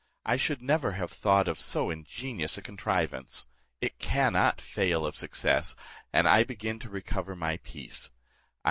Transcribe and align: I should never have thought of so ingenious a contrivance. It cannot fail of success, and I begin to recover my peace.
I 0.25 0.35
should 0.35 0.63
never 0.63 0.93
have 0.93 1.11
thought 1.11 1.47
of 1.47 1.59
so 1.59 1.91
ingenious 1.91 2.57
a 2.57 2.63
contrivance. 2.63 3.45
It 3.81 3.99
cannot 3.99 4.59
fail 4.59 5.05
of 5.05 5.15
success, 5.15 5.75
and 6.11 6.27
I 6.27 6.43
begin 6.43 6.79
to 6.79 6.89
recover 6.89 7.35
my 7.35 7.57
peace. 7.57 8.09